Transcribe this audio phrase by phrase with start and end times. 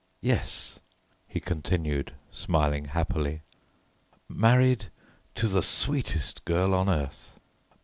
[0.23, 0.79] "Yes,"
[1.27, 3.43] he continued, smiling happily,
[4.27, 4.85] "married
[5.35, 7.37] to the sweetest girl on earth."